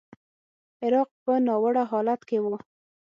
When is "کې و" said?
2.29-2.45